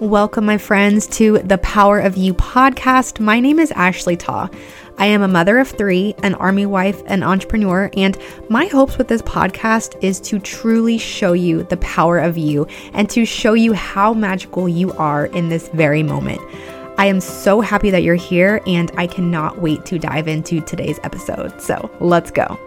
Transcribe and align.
Welcome, 0.00 0.46
my 0.46 0.56
friends, 0.56 1.06
to 1.18 1.40
the 1.40 1.58
Power 1.58 2.00
of 2.00 2.16
You 2.16 2.32
podcast. 2.32 3.20
My 3.20 3.38
name 3.38 3.58
is 3.58 3.70
Ashley 3.72 4.16
Ta. 4.16 4.48
I 4.96 5.04
am 5.04 5.20
a 5.20 5.28
mother 5.28 5.58
of 5.58 5.68
three, 5.68 6.14
an 6.22 6.32
army 6.36 6.64
wife, 6.64 7.02
an 7.04 7.22
entrepreneur, 7.22 7.90
and 7.98 8.16
my 8.48 8.64
hopes 8.64 8.96
with 8.96 9.08
this 9.08 9.20
podcast 9.20 10.02
is 10.02 10.18
to 10.20 10.38
truly 10.38 10.96
show 10.96 11.34
you 11.34 11.64
the 11.64 11.76
power 11.76 12.18
of 12.18 12.38
you 12.38 12.66
and 12.94 13.10
to 13.10 13.26
show 13.26 13.52
you 13.52 13.74
how 13.74 14.14
magical 14.14 14.70
you 14.70 14.90
are 14.92 15.26
in 15.26 15.50
this 15.50 15.68
very 15.68 16.02
moment. 16.02 16.40
I 16.96 17.04
am 17.04 17.20
so 17.20 17.60
happy 17.60 17.90
that 17.90 18.02
you're 18.02 18.14
here, 18.14 18.62
and 18.66 18.90
I 18.96 19.06
cannot 19.06 19.60
wait 19.60 19.84
to 19.84 19.98
dive 19.98 20.28
into 20.28 20.62
today's 20.62 20.98
episode. 21.02 21.60
So 21.60 21.90
let's 22.00 22.30
go. 22.30 22.58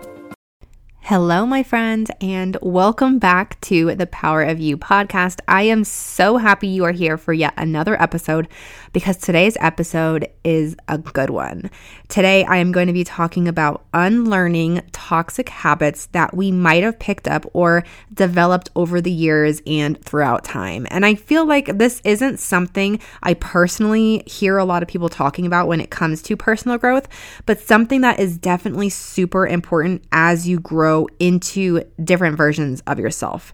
Hello, 1.08 1.46
my 1.46 1.64
friends, 1.64 2.10
and 2.22 2.58
welcome 2.62 3.20
back 3.20 3.60
to 3.60 3.94
the 3.94 4.08
Power 4.08 4.42
of 4.42 4.62
You 4.62 4.78
podcast. 4.78 5.42
I 5.50 5.64
am 5.64 5.84
so 5.84 6.38
happy 6.38 6.70
you 6.70 6.86
are 6.86 6.94
here 6.94 7.18
for 7.18 7.34
yet 7.34 7.54
another 7.58 8.02
episode 8.02 8.48
because 8.94 9.18
today's 9.18 9.58
episode 9.60 10.30
is 10.46 10.78
a 10.88 10.98
good 10.98 11.30
one. 11.30 11.70
Today, 12.08 12.46
I 12.46 12.56
am 12.56 12.72
going 12.72 12.88
to 12.88 12.94
be 12.94 13.04
talking 13.04 13.50
about 13.50 13.84
unlearning 13.94 14.82
toxic 14.94 15.50
habits 15.50 16.06
that 16.14 16.34
we 16.34 16.54
might 16.54 16.84
have 16.84 17.00
picked 17.00 17.28
up 17.28 17.46
or 17.52 17.84
developed 18.14 18.70
over 18.74 19.02
the 19.02 19.12
years 19.12 19.62
and 19.68 20.02
throughout 20.06 20.46
time. 20.46 20.88
And 20.90 21.06
I 21.06 21.16
feel 21.16 21.46
like 21.46 21.78
this 21.80 22.02
isn't 22.06 22.40
something 22.40 22.98
I 23.22 23.34
personally 23.34 24.24
hear 24.26 24.58
a 24.58 24.64
lot 24.64 24.82
of 24.82 24.88
people 24.88 25.10
talking 25.10 25.46
about 25.46 25.68
when 25.68 25.82
it 25.82 25.90
comes 25.90 26.22
to 26.22 26.38
personal 26.38 26.78
growth, 26.78 27.10
but 27.46 27.60
something 27.60 28.00
that 28.02 28.22
is 28.22 28.38
definitely 28.38 28.88
super 28.88 29.46
important 29.46 30.06
as 30.14 30.48
you 30.48 30.62
grow 30.62 30.93
grow 30.94 31.08
into 31.20 31.84
different 32.04 32.38
versions 32.38 32.82
of 32.88 33.00
yourself. 33.00 33.54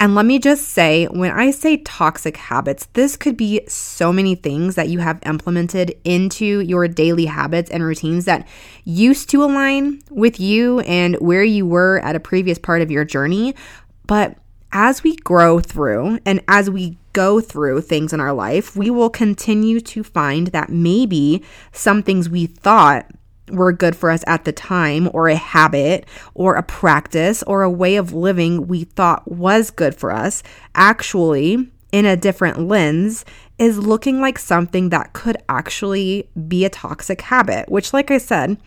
And 0.00 0.16
let 0.16 0.26
me 0.26 0.40
just 0.40 0.70
say, 0.70 1.06
when 1.06 1.30
I 1.30 1.52
say 1.52 1.76
toxic 1.78 2.36
habits, 2.36 2.88
this 2.94 3.16
could 3.16 3.36
be 3.36 3.60
so 3.68 4.12
many 4.12 4.34
things 4.34 4.74
that 4.74 4.88
you 4.88 4.98
have 4.98 5.20
implemented 5.24 5.94
into 6.02 6.60
your 6.60 6.88
daily 6.88 7.26
habits 7.26 7.70
and 7.70 7.82
routines 7.84 8.24
that 8.24 8.46
used 8.84 9.30
to 9.30 9.44
align 9.44 10.02
with 10.10 10.40
you 10.40 10.80
and 10.80 11.14
where 11.20 11.44
you 11.44 11.64
were 11.64 12.00
at 12.00 12.16
a 12.16 12.20
previous 12.20 12.58
part 12.58 12.82
of 12.82 12.90
your 12.90 13.04
journey. 13.04 13.54
But 14.06 14.36
as 14.72 15.04
we 15.04 15.14
grow 15.14 15.60
through 15.60 16.18
and 16.26 16.42
as 16.48 16.68
we 16.68 16.98
go 17.12 17.40
through 17.40 17.82
things 17.82 18.12
in 18.12 18.18
our 18.18 18.32
life, 18.32 18.74
we 18.74 18.90
will 18.90 19.10
continue 19.10 19.80
to 19.80 20.02
find 20.02 20.48
that 20.48 20.70
maybe 20.70 21.44
some 21.70 22.02
things 22.02 22.28
we 22.28 22.46
thought 22.46 23.08
were 23.50 23.72
good 23.72 23.94
for 23.94 24.10
us 24.10 24.24
at 24.26 24.44
the 24.44 24.52
time, 24.52 25.10
or 25.12 25.28
a 25.28 25.36
habit, 25.36 26.06
or 26.34 26.54
a 26.54 26.62
practice, 26.62 27.42
or 27.44 27.62
a 27.62 27.70
way 27.70 27.96
of 27.96 28.12
living 28.12 28.66
we 28.66 28.84
thought 28.84 29.30
was 29.30 29.70
good 29.70 29.94
for 29.94 30.10
us, 30.10 30.42
actually, 30.74 31.70
in 31.92 32.06
a 32.06 32.16
different 32.16 32.66
lens, 32.66 33.24
is 33.58 33.78
looking 33.78 34.20
like 34.20 34.38
something 34.38 34.88
that 34.88 35.12
could 35.12 35.36
actually 35.48 36.28
be 36.48 36.64
a 36.64 36.70
toxic 36.70 37.20
habit, 37.20 37.70
which, 37.70 37.92
like 37.92 38.10
I 38.10 38.18
said, 38.18 38.58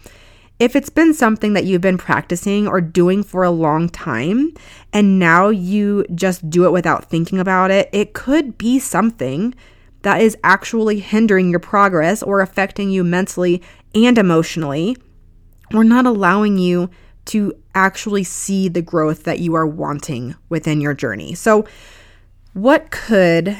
if 0.59 0.75
it's 0.75 0.89
been 0.89 1.13
something 1.13 1.53
that 1.53 1.65
you've 1.65 1.81
been 1.81 1.97
practicing 1.97 2.67
or 2.67 2.81
doing 2.81 3.23
for 3.23 3.43
a 3.43 3.51
long 3.51 3.89
time 3.89 4.53
and 4.91 5.19
now 5.19 5.49
you 5.49 6.03
just 6.15 6.49
do 6.49 6.65
it 6.65 6.71
without 6.71 7.05
thinking 7.05 7.39
about 7.39 7.69
it, 7.69 7.89
it 7.91 8.13
could 8.13 8.57
be 8.57 8.79
something 8.79 9.53
that 10.01 10.21
is 10.21 10.37
actually 10.43 10.99
hindering 10.99 11.49
your 11.49 11.59
progress 11.59 12.23
or 12.23 12.41
affecting 12.41 12.89
you 12.89 13.03
mentally 13.03 13.61
and 13.95 14.17
emotionally, 14.17 14.97
or 15.73 15.83
not 15.83 16.05
allowing 16.05 16.57
you 16.57 16.89
to 17.25 17.53
actually 17.75 18.23
see 18.23 18.69
the 18.69 18.81
growth 18.81 19.23
that 19.23 19.39
you 19.39 19.53
are 19.53 19.67
wanting 19.67 20.35
within 20.49 20.81
your 20.81 20.93
journey. 20.93 21.35
So, 21.35 21.65
what 22.53 22.89
could 22.89 23.55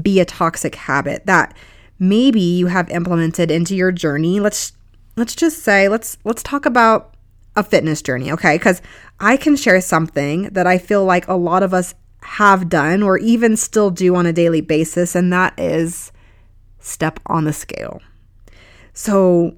be 0.00 0.20
a 0.20 0.24
toxic 0.24 0.74
habit 0.74 1.26
that 1.26 1.56
maybe 1.98 2.40
you 2.40 2.66
have 2.66 2.90
implemented 2.90 3.50
into 3.50 3.74
your 3.74 3.92
journey? 3.92 4.40
Let's 4.40 4.72
let's 5.16 5.34
just 5.34 5.62
say 5.62 5.88
let's 5.88 6.18
let's 6.24 6.42
talk 6.42 6.66
about 6.66 7.14
a 7.54 7.62
fitness 7.62 8.02
journey, 8.02 8.32
okay? 8.32 8.58
Cuz 8.58 8.82
I 9.20 9.36
can 9.36 9.56
share 9.56 9.80
something 9.80 10.44
that 10.50 10.66
I 10.66 10.78
feel 10.78 11.04
like 11.04 11.28
a 11.28 11.34
lot 11.34 11.62
of 11.62 11.72
us 11.72 11.94
have 12.22 12.68
done 12.68 13.02
or 13.02 13.18
even 13.18 13.56
still 13.56 13.90
do 13.90 14.14
on 14.14 14.26
a 14.26 14.32
daily 14.32 14.60
basis 14.60 15.14
and 15.14 15.32
that 15.32 15.58
is 15.58 16.12
step 16.78 17.20
on 17.26 17.44
the 17.44 17.52
scale. 17.52 18.00
So, 18.92 19.56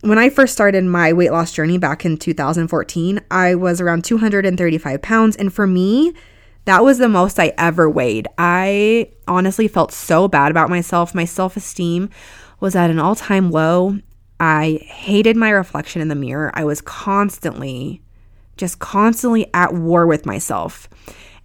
when 0.00 0.18
I 0.18 0.28
first 0.28 0.52
started 0.52 0.84
my 0.84 1.14
weight 1.14 1.32
loss 1.32 1.50
journey 1.52 1.78
back 1.78 2.04
in 2.04 2.18
2014, 2.18 3.22
I 3.30 3.54
was 3.54 3.80
around 3.80 4.04
235 4.04 5.00
pounds. 5.00 5.34
And 5.34 5.50
for 5.50 5.66
me, 5.66 6.12
that 6.66 6.84
was 6.84 6.98
the 6.98 7.08
most 7.08 7.38
I 7.38 7.54
ever 7.56 7.88
weighed. 7.88 8.28
I 8.36 9.10
honestly 9.26 9.66
felt 9.66 9.92
so 9.92 10.28
bad 10.28 10.50
about 10.50 10.68
myself. 10.68 11.14
My 11.14 11.24
self 11.24 11.56
esteem 11.56 12.10
was 12.60 12.76
at 12.76 12.90
an 12.90 12.98
all 12.98 13.14
time 13.14 13.50
low. 13.50 13.98
I 14.38 14.80
hated 14.82 15.36
my 15.36 15.50
reflection 15.50 16.02
in 16.02 16.08
the 16.08 16.14
mirror. 16.14 16.50
I 16.54 16.64
was 16.64 16.80
constantly, 16.80 18.02
just 18.56 18.80
constantly 18.80 19.48
at 19.54 19.72
war 19.72 20.06
with 20.06 20.26
myself. 20.26 20.88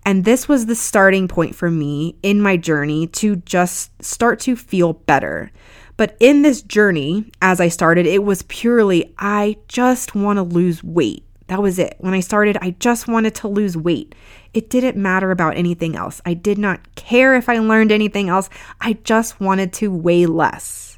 And 0.09 0.25
this 0.25 0.47
was 0.47 0.65
the 0.65 0.73
starting 0.73 1.27
point 1.27 1.53
for 1.53 1.69
me 1.69 2.15
in 2.23 2.41
my 2.41 2.57
journey 2.57 3.05
to 3.21 3.35
just 3.35 3.91
start 4.03 4.39
to 4.39 4.55
feel 4.55 4.93
better. 4.93 5.51
But 5.97 6.17
in 6.19 6.41
this 6.41 6.63
journey, 6.63 7.31
as 7.43 7.61
I 7.61 7.67
started, 7.67 8.07
it 8.07 8.23
was 8.23 8.41
purely, 8.41 9.13
I 9.19 9.57
just 9.67 10.15
want 10.15 10.37
to 10.37 10.41
lose 10.41 10.83
weight. 10.83 11.25
That 11.45 11.61
was 11.61 11.77
it. 11.77 11.95
When 11.99 12.15
I 12.15 12.21
started, 12.21 12.57
I 12.59 12.71
just 12.79 13.07
wanted 13.07 13.35
to 13.35 13.47
lose 13.47 13.77
weight. 13.77 14.15
It 14.51 14.71
didn't 14.71 14.97
matter 14.97 15.29
about 15.29 15.57
anything 15.57 15.95
else. 15.95 16.21
I 16.25 16.33
did 16.33 16.57
not 16.57 16.95
care 16.95 17.35
if 17.35 17.47
I 17.47 17.59
learned 17.59 17.91
anything 17.91 18.29
else. 18.29 18.49
I 18.81 18.93
just 19.03 19.39
wanted 19.39 19.73
to 19.73 19.91
weigh 19.91 20.25
less. 20.25 20.97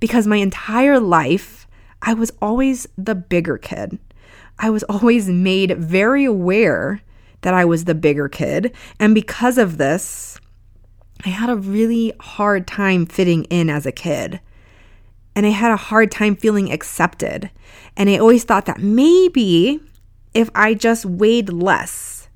Because 0.00 0.26
my 0.26 0.38
entire 0.38 0.98
life, 0.98 1.68
I 2.02 2.14
was 2.14 2.32
always 2.42 2.88
the 2.98 3.14
bigger 3.14 3.58
kid. 3.58 3.96
I 4.58 4.70
was 4.70 4.82
always 4.82 5.28
made 5.28 5.78
very 5.78 6.24
aware 6.24 7.00
that 7.44 7.54
I 7.54 7.66
was 7.66 7.84
the 7.84 7.94
bigger 7.94 8.26
kid. 8.26 8.74
And 8.98 9.14
because 9.14 9.58
of 9.58 9.76
this, 9.76 10.40
I 11.26 11.28
had 11.28 11.50
a 11.50 11.56
really 11.56 12.14
hard 12.18 12.66
time 12.66 13.04
fitting 13.04 13.44
in 13.44 13.68
as 13.68 13.84
a 13.84 13.92
kid. 13.92 14.40
And 15.36 15.44
I 15.44 15.50
had 15.50 15.70
a 15.70 15.76
hard 15.76 16.10
time 16.10 16.36
feeling 16.36 16.72
accepted. 16.72 17.50
And 17.98 18.08
I 18.08 18.16
always 18.16 18.44
thought 18.44 18.64
that 18.64 18.80
maybe 18.80 19.78
if 20.32 20.48
I 20.54 20.72
just 20.72 21.04
weighed 21.04 21.52
less, 21.52 22.28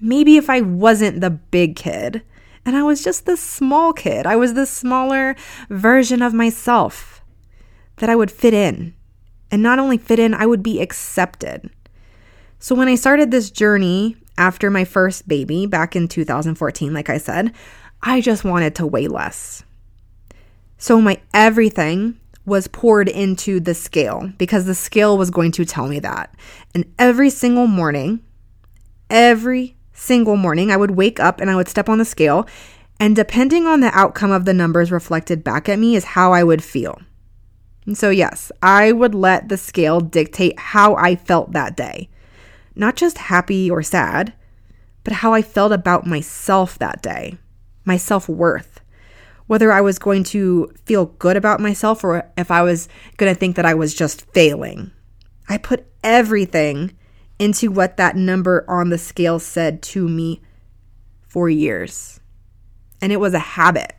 maybe 0.00 0.38
if 0.38 0.48
I 0.48 0.62
wasn't 0.62 1.20
the 1.20 1.30
big 1.30 1.76
kid 1.76 2.22
and 2.64 2.74
I 2.74 2.82
was 2.84 3.04
just 3.04 3.26
the 3.26 3.36
small 3.36 3.92
kid, 3.92 4.26
I 4.26 4.36
was 4.36 4.54
the 4.54 4.66
smaller 4.66 5.36
version 5.68 6.22
of 6.22 6.32
myself, 6.32 7.22
that 7.96 8.08
I 8.08 8.16
would 8.16 8.30
fit 8.30 8.54
in. 8.54 8.94
And 9.50 9.62
not 9.62 9.78
only 9.78 9.98
fit 9.98 10.18
in, 10.18 10.32
I 10.32 10.46
would 10.46 10.62
be 10.62 10.80
accepted. 10.80 11.70
So 12.58 12.74
when 12.74 12.88
I 12.88 12.94
started 12.94 13.30
this 13.30 13.50
journey 13.50 14.16
after 14.38 14.70
my 14.70 14.84
first 14.84 15.28
baby 15.28 15.66
back 15.66 15.94
in 15.94 16.08
2014, 16.08 16.92
like 16.92 17.10
I 17.10 17.18
said, 17.18 17.52
I 18.02 18.20
just 18.20 18.44
wanted 18.44 18.74
to 18.76 18.86
weigh 18.86 19.08
less. 19.08 19.64
So 20.78 21.00
my 21.00 21.20
everything 21.32 22.18
was 22.44 22.66
poured 22.66 23.08
into 23.08 23.60
the 23.60 23.74
scale 23.74 24.32
because 24.36 24.66
the 24.66 24.74
scale 24.74 25.16
was 25.16 25.30
going 25.30 25.52
to 25.52 25.64
tell 25.64 25.86
me 25.86 26.00
that. 26.00 26.34
And 26.74 26.92
every 26.98 27.30
single 27.30 27.66
morning, 27.66 28.20
every 29.08 29.76
single 29.92 30.36
morning, 30.36 30.70
I 30.70 30.76
would 30.76 30.92
wake 30.92 31.20
up 31.20 31.40
and 31.40 31.50
I 31.50 31.56
would 31.56 31.68
step 31.68 31.88
on 31.88 31.98
the 31.98 32.04
scale. 32.04 32.48
And 32.98 33.14
depending 33.14 33.66
on 33.66 33.80
the 33.80 33.96
outcome 33.96 34.32
of 34.32 34.44
the 34.44 34.54
numbers 34.54 34.90
reflected 34.90 35.44
back 35.44 35.68
at 35.68 35.78
me, 35.78 35.94
is 35.94 36.04
how 36.04 36.32
I 36.32 36.42
would 36.42 36.64
feel. 36.64 37.00
And 37.86 37.96
so, 37.96 38.10
yes, 38.10 38.52
I 38.62 38.92
would 38.92 39.14
let 39.14 39.48
the 39.48 39.56
scale 39.56 40.00
dictate 40.00 40.58
how 40.58 40.94
I 40.96 41.16
felt 41.16 41.52
that 41.52 41.76
day. 41.76 42.08
Not 42.74 42.96
just 42.96 43.18
happy 43.18 43.70
or 43.70 43.82
sad, 43.82 44.32
but 45.04 45.14
how 45.14 45.32
I 45.32 45.42
felt 45.42 45.72
about 45.72 46.06
myself 46.06 46.78
that 46.78 47.02
day 47.02 47.38
my 47.84 47.96
self 47.96 48.28
worth, 48.28 48.80
whether 49.46 49.72
I 49.72 49.80
was 49.80 49.98
going 49.98 50.24
to 50.24 50.72
feel 50.84 51.06
good 51.06 51.36
about 51.36 51.60
myself 51.60 52.04
or 52.04 52.30
if 52.36 52.50
I 52.50 52.62
was 52.62 52.88
going 53.16 53.32
to 53.32 53.38
think 53.38 53.56
that 53.56 53.66
I 53.66 53.74
was 53.74 53.94
just 53.94 54.30
failing. 54.32 54.92
I 55.48 55.58
put 55.58 55.86
everything 56.04 56.96
into 57.38 57.70
what 57.70 57.96
that 57.96 58.16
number 58.16 58.64
on 58.68 58.90
the 58.90 58.98
scale 58.98 59.38
said 59.38 59.82
to 59.82 60.08
me 60.08 60.40
for 61.26 61.48
years. 61.48 62.20
And 63.00 63.12
it 63.12 63.18
was 63.18 63.34
a 63.34 63.40
habit. 63.40 63.94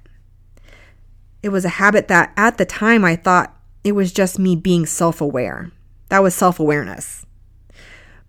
It 1.41 1.49
was 1.49 1.65
a 1.65 1.69
habit 1.69 2.07
that 2.07 2.31
at 2.37 2.57
the 2.57 2.65
time 2.65 3.03
I 3.03 3.17
thought 3.17 3.57
it 3.83 3.91
was 3.91 4.13
just 4.13 4.39
me 4.39 4.55
being 4.55 4.85
self 4.85 5.19
aware. 5.19 5.71
That 6.07 6.23
was 6.23 6.33
self 6.33 6.59
awareness. 6.59 7.25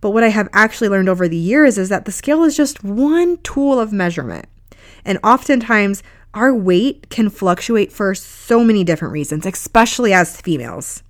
But 0.04 0.10
what 0.10 0.22
I 0.22 0.28
have 0.28 0.50
actually 0.52 0.90
learned 0.90 1.08
over 1.08 1.28
the 1.28 1.34
years 1.34 1.78
is 1.78 1.88
that 1.88 2.04
the 2.04 2.12
scale 2.12 2.44
is 2.44 2.54
just 2.54 2.84
one 2.84 3.38
tool 3.38 3.80
of 3.80 3.90
measurement. 3.90 4.44
And 5.02 5.18
oftentimes, 5.24 6.02
our 6.34 6.54
weight 6.54 7.08
can 7.08 7.30
fluctuate 7.30 7.90
for 7.90 8.14
so 8.14 8.62
many 8.62 8.84
different 8.84 9.12
reasons, 9.12 9.46
especially 9.46 10.12
as 10.12 10.42
females. 10.42 11.02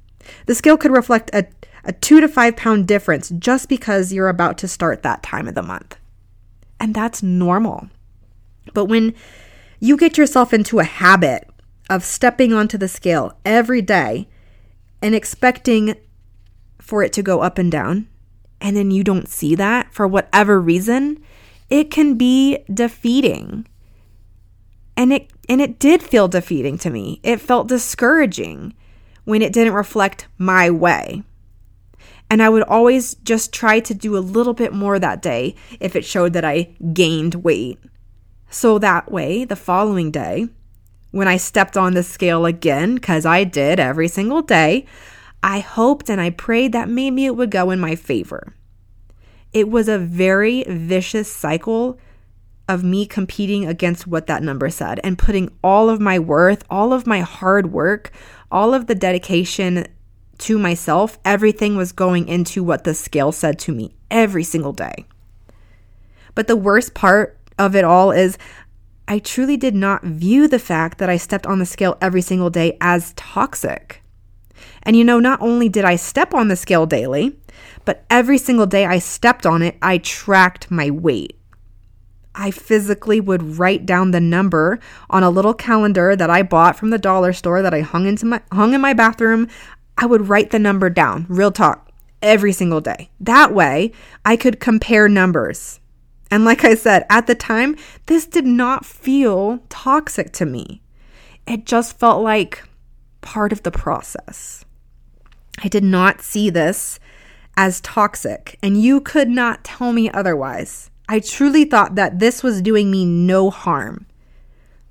The 0.47 0.55
scale 0.55 0.77
could 0.77 0.93
reflect 0.93 1.29
a, 1.35 1.45
a 1.83 1.93
two 1.93 2.21
to 2.21 2.29
five 2.29 2.55
pound 2.55 2.87
difference 2.87 3.31
just 3.31 3.69
because 3.69 4.13
you're 4.13 4.29
about 4.29 4.59
to 4.59 4.69
start 4.69 5.03
that 5.03 5.25
time 5.25 5.49
of 5.49 5.57
the 5.57 5.63
month. 5.65 5.97
And 6.79 6.95
that's 6.95 7.21
normal. 7.21 7.89
But 8.75 8.85
when 8.85 9.13
you 9.81 9.97
get 9.97 10.17
yourself 10.17 10.55
into 10.55 10.79
a 10.79 10.85
habit 10.85 11.51
of 11.91 12.05
stepping 12.05 12.53
onto 12.53 12.79
the 12.79 12.87
scale 12.87 13.37
every 13.45 13.83
day 13.83 14.29
and 15.03 15.17
expecting 15.17 15.97
for 16.81 17.03
it 17.03 17.13
to 17.15 17.25
go 17.25 17.41
up 17.41 17.59
and 17.59 17.73
down, 17.73 18.07
and 18.65 18.75
then 18.75 18.91
you 18.91 19.05
don't 19.05 19.29
see 19.29 19.55
that 19.55 19.93
for 19.93 20.09
whatever 20.09 20.59
reason, 20.59 21.23
it 21.69 21.91
can 21.91 22.17
be 22.17 22.59
defeating. 22.73 23.69
And 24.97 25.13
it 25.13 25.31
and 25.51 25.61
it 25.61 25.79
did 25.79 26.03
feel 26.03 26.29
defeating 26.29 26.79
to 26.79 26.91
me. 26.91 27.21
It 27.23 27.43
felt 27.43 27.69
discouraging 27.69 28.73
when 29.25 29.43
it 29.43 29.53
didn't 29.53 29.75
reflect 29.75 30.29
my 30.39 30.71
way. 30.71 31.23
And 32.31 32.43
I 32.43 32.49
would 32.49 32.63
always 32.63 33.15
just 33.17 33.53
try 33.53 33.81
to 33.81 33.93
do 33.93 34.17
a 34.17 34.19
little 34.19 34.55
bit 34.55 34.73
more 34.73 34.99
that 34.99 35.21
day 35.21 35.55
if 35.79 35.95
it 35.95 36.07
showed 36.07 36.33
that 36.33 36.45
I 36.45 36.75
gained 36.95 37.37
weight. 37.37 37.79
So 38.49 38.79
that 38.79 39.13
way, 39.13 39.45
the 39.45 39.57
following 39.57 40.11
day, 40.11 40.49
when 41.11 41.29
I 41.29 41.37
stepped 41.37 41.77
on 41.77 41.93
the 41.93 42.03
scale 42.03 42.47
again, 42.47 42.95
because 42.95 43.27
I 43.27 43.45
did 43.45 43.79
every 43.79 44.09
single 44.09 44.41
day, 44.41 44.87
I 45.45 45.61
hoped 45.61 46.09
and 46.09 46.23
I 46.23 46.31
prayed 46.31 46.73
that 46.73 46.89
maybe 46.89 47.27
it 47.27 47.37
would 47.37 47.51
go 47.51 47.71
in 47.71 47.79
my 47.79 47.97
favor. 47.97 48.55
It 49.53 49.69
was 49.69 49.91
a 49.91 49.99
very 49.99 50.65
vicious 50.65 51.31
cycle 51.31 51.99
of 52.67 52.83
me 52.83 53.05
competing 53.05 53.67
against 53.67 54.07
what 54.07 54.27
that 54.27 54.43
number 54.43 54.71
said 54.71 55.01
and 55.05 55.19
putting 55.19 55.51
all 55.63 55.91
of 55.91 56.01
my 56.01 56.19
worth, 56.19 56.65
all 56.71 56.95
of 56.95 57.07
my 57.07 57.21
hard 57.21 57.73
work, 57.73 58.11
all 58.51 58.73
of 58.73 58.87
the 58.87 58.95
dedication 58.95 59.87
to 60.39 60.59
myself, 60.59 61.19
everything 61.27 61.77
was 61.77 61.93
going 61.93 62.27
into 62.27 62.65
what 62.65 62.85
the 62.85 62.95
scale 62.95 63.31
said 63.31 63.59
to 63.59 63.73
me 63.73 63.95
every 64.11 64.45
single 64.45 64.73
day. 64.73 65.05
But 66.35 66.47
the 66.47 66.57
worst 66.57 66.95
part 66.95 67.39
of 67.59 67.77
it 67.77 67.85
all 67.85 68.13
is 68.13 68.39
I 69.07 69.19
truly 69.19 69.59
did 69.59 69.75
not 69.75 70.05
view 70.05 70.49
the 70.49 70.59
fact 70.59 70.97
that 70.99 71.11
I 71.11 71.19
stepped 71.19 71.47
on 71.47 71.59
the 71.59 71.67
scale 71.67 71.99
every 72.01 72.23
single 72.23 72.49
day 72.49 72.79
as 72.81 73.13
toxic. 73.13 74.01
And 74.87 74.97
you 74.97 75.05
know, 75.05 75.19
not 75.19 75.41
only 75.41 75.69
did 75.69 75.85
I 75.85 75.97
step 75.97 76.35
on 76.35 76.49
the 76.49 76.57
scale 76.57 76.87
daily, 76.87 77.39
but 77.85 78.05
every 78.11 78.39
single 78.39 78.67
day 78.67 78.85
I 78.85 78.99
stepped 78.99 79.47
on 79.47 79.63
it, 79.63 79.77
I 79.81 79.99
tracked 79.99 80.71
my 80.71 80.91
weight. 80.91 81.39
I 82.35 82.51
physically 82.51 83.21
would 83.21 83.59
write 83.59 83.87
down 83.87 84.11
the 84.11 84.21
number 84.21 84.81
on 85.09 85.23
a 85.23 85.31
little 85.31 85.55
calendar 85.55 86.17
that 86.17 86.31
I 86.31 86.43
bought 86.43 86.77
from 86.77 86.91
the 86.91 86.99
dollar 86.99 87.33
store 87.33 87.63
that 87.63 87.73
I 87.73 87.81
hung 87.81 88.07
into 88.07 88.27
my 88.27 88.43
hung 88.51 88.75
in 88.75 88.81
my 88.81 88.93
bathroom. 88.93 89.49
I 89.97 90.07
would 90.07 90.29
write 90.29 90.51
the 90.51 90.59
number 90.59 90.91
down, 90.91 91.27
real 91.29 91.53
talk, 91.53 91.91
every 92.21 92.53
single 92.53 92.81
day. 92.81 93.11
That 93.21 93.55
way, 93.55 93.93
I 94.25 94.37
could 94.37 94.59
compare 94.59 95.09
numbers. 95.09 95.79
And 96.31 96.45
like 96.45 96.65
I 96.65 96.75
said, 96.75 97.07
at 97.09 97.29
the 97.29 97.37
time, 97.37 97.77
this 98.07 98.27
did 98.27 98.47
not 98.47 98.85
feel 98.85 99.61
toxic 99.69 100.33
to 100.33 100.47
me. 100.47 100.83
It 101.47 101.67
just 101.67 101.99
felt 101.99 102.25
like 102.25 102.65
part 103.21 103.53
of 103.53 103.63
the 103.63 103.71
process. 103.71 104.64
I 105.63 105.69
did 105.69 105.85
not 105.85 106.23
see 106.23 106.51
this 106.51 106.99
as 107.57 107.81
toxic, 107.81 108.59
and 108.63 108.81
you 108.81 109.01
could 109.01 109.29
not 109.29 109.65
tell 109.65 109.93
me 109.93 110.11
otherwise. 110.11 110.91
I 111.09 111.21
truly 111.21 111.65
thought 111.65 111.95
that 111.95 112.19
this 112.19 112.43
was 112.43 112.63
doing 112.63 112.91
me 112.91 113.05
no 113.05 113.51
harm. 113.51 114.07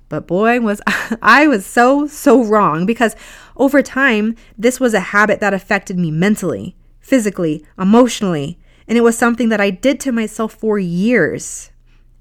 But 0.08 0.26
boy, 0.26 0.60
was 0.60 0.80
I 1.22 1.46
was 1.46 1.66
so, 1.66 2.06
so 2.06 2.42
wrong 2.42 2.86
because 2.86 3.16
over 3.56 3.82
time, 3.82 4.36
this 4.56 4.80
was 4.80 4.94
a 4.94 5.00
habit 5.00 5.40
that 5.40 5.54
affected 5.54 5.98
me 5.98 6.10
mentally, 6.10 6.76
physically, 7.00 7.64
emotionally, 7.78 8.58
and 8.86 8.96
it 8.98 9.02
was 9.02 9.16
something 9.16 9.48
that 9.48 9.60
I 9.60 9.70
did 9.70 10.00
to 10.00 10.12
myself 10.12 10.54
for 10.54 10.78
years. 10.78 11.70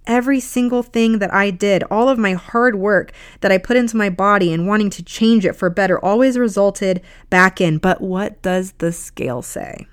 Every 0.05 0.39
single 0.39 0.83
thing 0.83 1.19
that 1.19 1.33
I 1.33 1.50
did, 1.50 1.83
all 1.89 2.09
of 2.09 2.17
my 2.17 2.33
hard 2.33 2.75
work 2.75 3.13
that 3.41 3.51
I 3.51 3.57
put 3.57 3.77
into 3.77 3.95
my 3.95 4.09
body 4.09 4.51
and 4.51 4.67
wanting 4.67 4.89
to 4.91 5.03
change 5.03 5.45
it 5.45 5.53
for 5.53 5.69
better, 5.69 5.97
always 6.03 6.38
resulted 6.38 7.01
back 7.29 7.61
in. 7.61 7.77
But 7.77 8.01
what 8.01 8.41
does 8.41 8.73
the 8.79 8.91
scale 8.91 9.41
say? 9.41 9.88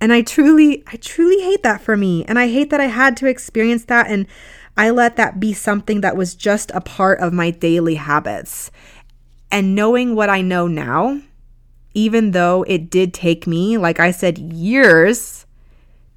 And 0.00 0.12
I 0.12 0.22
truly, 0.22 0.82
I 0.88 0.96
truly 0.96 1.42
hate 1.42 1.62
that 1.62 1.80
for 1.80 1.96
me. 1.96 2.24
And 2.24 2.38
I 2.38 2.48
hate 2.48 2.70
that 2.70 2.80
I 2.80 2.86
had 2.86 3.16
to 3.18 3.26
experience 3.26 3.84
that. 3.86 4.10
And 4.10 4.26
I 4.76 4.90
let 4.90 5.16
that 5.16 5.40
be 5.40 5.52
something 5.52 6.00
that 6.02 6.16
was 6.16 6.34
just 6.34 6.70
a 6.74 6.80
part 6.80 7.20
of 7.20 7.32
my 7.32 7.50
daily 7.50 7.94
habits. 7.94 8.70
And 9.50 9.74
knowing 9.74 10.14
what 10.14 10.28
I 10.28 10.42
know 10.42 10.66
now, 10.66 11.20
even 11.94 12.32
though 12.32 12.64
it 12.68 12.90
did 12.90 13.14
take 13.14 13.46
me, 13.46 13.78
like 13.78 14.00
I 14.00 14.10
said, 14.10 14.38
years 14.38 15.46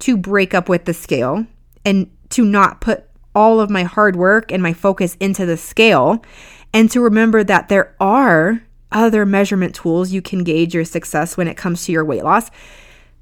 to 0.00 0.16
break 0.16 0.52
up 0.52 0.68
with 0.68 0.84
the 0.84 0.92
scale 0.92 1.46
and 1.84 2.10
to 2.30 2.44
not 2.44 2.80
put 2.80 3.04
all 3.34 3.60
of 3.60 3.70
my 3.70 3.84
hard 3.84 4.16
work 4.16 4.50
and 4.50 4.62
my 4.62 4.72
focus 4.72 5.16
into 5.20 5.46
the 5.46 5.56
scale, 5.56 6.22
and 6.72 6.90
to 6.90 7.00
remember 7.00 7.44
that 7.44 7.68
there 7.68 7.94
are 8.00 8.62
other 8.92 9.24
measurement 9.24 9.74
tools 9.74 10.10
you 10.10 10.22
can 10.22 10.42
gauge 10.42 10.74
your 10.74 10.84
success 10.84 11.36
when 11.36 11.46
it 11.46 11.56
comes 11.56 11.84
to 11.84 11.92
your 11.92 12.04
weight 12.04 12.24
loss. 12.24 12.50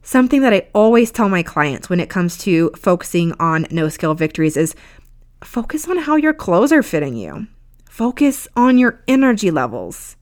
Something 0.02 0.40
that 0.40 0.54
I 0.54 0.68
always 0.74 1.10
tell 1.10 1.28
my 1.28 1.42
clients 1.42 1.90
when 1.90 2.00
it 2.00 2.08
comes 2.08 2.38
to 2.38 2.70
focusing 2.76 3.34
on 3.38 3.66
no 3.70 3.90
scale 3.90 4.14
victories 4.14 4.56
is 4.56 4.74
focus 5.44 5.86
on 5.86 5.98
how 5.98 6.16
your 6.16 6.32
clothes 6.32 6.72
are 6.72 6.82
fitting 6.82 7.16
you. 7.16 7.46
Focus 7.90 8.48
on 8.56 8.78
your 8.78 9.02
energy 9.06 9.50
levels. 9.50 10.16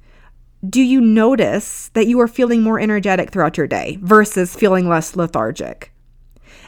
Do 0.69 0.81
you 0.83 1.01
notice 1.01 1.91
that 1.91 2.09
you 2.09 2.19
are 2.21 2.27
feeling 2.27 2.63
more 2.63 2.81
energetic 2.81 3.31
throughout 3.31 3.57
your 3.57 3.69
day 3.69 3.99
versus 4.01 4.57
feeling 4.57 4.89
less 4.89 5.15
lethargic? 5.15 5.93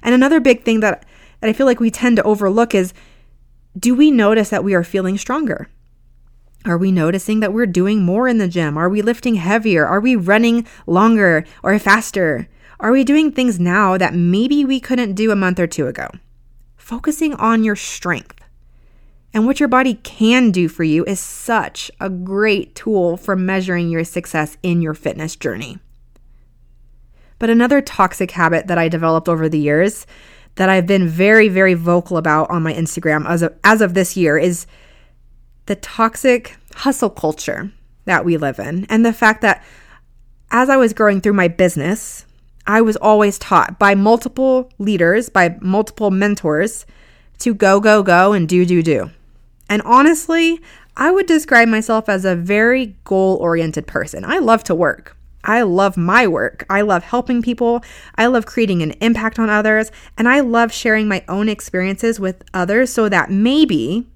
And 0.03 0.15
another 0.15 0.39
big 0.39 0.65
thing 0.65 0.81
that, 0.81 1.05
that 1.41 1.49
I 1.49 1.53
feel 1.53 1.67
like 1.67 1.81
we 1.81 1.91
tend 1.91 2.17
to 2.17 2.23
overlook 2.23 2.75
is 2.75 2.93
do 3.79 3.95
we 3.95 4.11
notice 4.11 4.51
that 4.51 4.65
we 4.65 4.75
are 4.75 4.85
feeling 4.85 5.19
stronger? 5.19 5.69
Are 6.65 6.79
we 6.79 6.91
noticing 6.91 7.41
that 7.41 7.53
we're 7.53 7.67
doing 7.67 8.03
more 8.03 8.27
in 8.27 8.39
the 8.39 8.49
gym? 8.49 8.77
Are 8.77 8.89
we 8.89 9.03
lifting 9.03 9.37
heavier? 9.37 9.87
Are 9.87 10.01
we 10.01 10.17
running 10.17 10.67
longer 10.87 11.45
or 11.63 11.79
faster? 11.79 12.49
Are 12.81 12.93
we 12.93 13.05
doing 13.05 13.31
things 13.31 13.61
now 13.61 13.97
that 13.97 14.15
maybe 14.15 14.65
we 14.65 14.81
couldn't 14.81 15.15
do 15.15 15.31
a 15.31 15.37
month 15.37 15.61
or 15.61 15.67
two 15.67 15.87
ago? 15.87 16.09
Focusing 16.77 17.35
on 17.35 17.65
your 17.65 17.77
strength 17.77 18.41
and 19.33 19.47
what 19.47 19.61
your 19.61 19.69
body 19.69 19.95
can 19.95 20.51
do 20.51 20.69
for 20.69 20.85
you 20.85 21.05
is 21.05 21.21
such 21.21 21.91
a 22.01 22.09
great 22.11 22.75
tool 22.75 23.17
for 23.17 23.37
measuring 23.37 23.89
your 23.89 24.05
success 24.05 24.57
in 24.63 24.81
your 24.81 24.95
fitness 24.95 25.37
journey. 25.37 25.79
But 27.39 27.51
another 27.51 27.81
toxic 27.81 28.33
habit 28.33 28.67
that 28.67 28.79
I 28.79 28.89
developed 28.89 29.29
over 29.29 29.49
the 29.49 29.59
years 29.59 30.07
that 30.59 30.69
I've 30.69 30.89
been 30.89 31.07
very, 31.07 31.49
very 31.49 31.75
vocal 31.75 32.17
about 32.17 32.51
on 32.51 32.65
my 32.65 32.75
Instagram 32.75 33.25
as 33.29 33.43
of, 33.43 33.55
as 33.63 33.81
of 33.81 33.95
this 33.95 34.17
year 34.17 34.37
is 34.37 34.67
the 35.67 35.77
toxic 35.77 36.57
hustle 36.75 37.11
culture 37.11 37.71
that 38.07 38.25
we 38.25 38.37
live 38.37 38.59
in. 38.59 38.85
And 38.91 39.07
the 39.07 39.13
fact 39.13 39.41
that 39.43 39.65
as 40.51 40.69
I 40.69 40.77
was 40.77 40.93
growing 40.93 41.21
through 41.21 41.35
my 41.35 41.47
business, 41.47 42.27
I 42.67 42.81
was 42.81 42.97
always 42.97 43.39
taught 43.39 43.79
by 43.79 43.95
multiple 43.95 44.69
leaders, 44.79 45.29
by 45.29 45.57
multiple 45.61 46.11
mentors 46.11 46.87
to 47.39 47.55
go, 47.55 47.79
go, 47.79 48.03
go 48.03 48.33
and 48.33 48.49
do, 48.49 48.67
do, 48.67 48.83
do. 48.83 49.11
And 49.69 49.81
honestly, 49.83 50.61
I 50.97 51.13
would 51.13 51.27
describe 51.27 51.69
myself 51.69 52.09
as 52.09 52.25
a 52.25 52.35
very 52.35 52.97
goal 53.05 53.37
oriented 53.37 53.87
person. 53.87 54.25
I 54.25 54.39
love 54.39 54.65
to 54.65 54.75
work. 54.75 55.17
I 55.45 55.63
love 55.63 55.97
my 55.97 56.27
work. 56.27 56.65
I 56.69 56.81
love 56.81 57.05
helping 57.05 57.43
people. 57.43 57.83
I 58.17 58.27
love 58.27 58.47
creating 58.47 58.83
an 58.83 58.93
impact 59.01 59.39
on 59.39 59.51
others. 59.51 59.91
And 60.17 60.29
I 60.29 60.41
love 60.41 60.73
sharing 60.73 61.09
my 61.09 61.25
own 61.29 61.49
experiences 61.49 62.19
with 62.19 62.45
others 62.53 62.93
so 62.93 63.09
that 63.09 63.31
maybe 63.31 64.07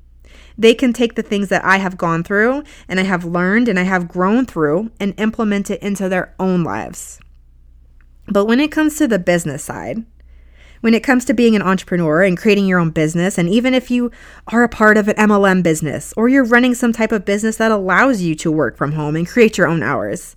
they 0.59 0.75
can 0.75 0.93
take 0.93 1.15
the 1.15 1.23
things 1.23 1.49
that 1.49 1.65
I 1.65 1.79
have 1.79 1.97
gone 1.97 2.23
through 2.23 2.65
and 2.89 3.01
I 3.01 3.05
have 3.05 3.25
learned 3.25 3.69
and 3.69 3.79
I 3.79 3.85
have 3.85 4.09
grown 4.09 4.47
through 4.47 4.91
and 5.01 5.15
implement 5.19 5.71
it 5.71 5.83
into 5.83 6.09
their 6.09 6.35
own 6.39 6.63
lives. 6.65 7.21
But 8.27 8.47
when 8.47 8.61
it 8.61 8.71
comes 8.71 8.97
to 8.97 9.09
the 9.09 9.19
business 9.19 9.65
side, 9.65 10.05
when 10.81 10.95
it 10.95 11.05
comes 11.05 11.25
to 11.25 11.35
being 11.35 11.55
an 11.55 11.63
entrepreneur 11.63 12.23
and 12.23 12.37
creating 12.37 12.67
your 12.67 12.81
own 12.81 12.91
business, 12.91 13.39
and 13.39 13.49
even 13.49 13.73
if 13.73 13.91
you 13.91 14.11
are 14.49 14.65
a 14.65 14.69
part 14.69 14.97
of 14.97 15.09
an 15.09 15.17
MLM 15.17 15.63
business 15.63 16.13
or 16.17 16.29
you're 16.29 16.45
running 16.45 16.75
some 16.75 16.93
type 16.93 17.13
of 17.13 17.25
business 17.25 17.57
that 17.57 17.71
allows 17.71 18.21
you 18.21 18.35
to 18.35 18.51
work 18.51 18.77
from 18.77 18.93
home 18.93 19.15
and 19.15 19.29
create 19.29 19.57
your 19.57 19.69
own 19.69 19.83
hours, 19.83 20.37